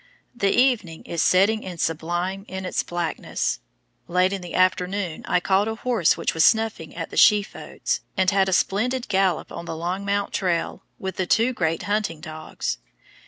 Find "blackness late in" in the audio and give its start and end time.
2.81-4.41